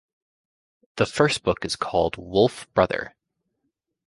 The 0.95 1.05
first 1.05 1.43
book 1.43 1.63
is 1.63 1.75
called 1.75 2.17
"Wolf 2.17 2.65
Brother". 2.73 3.13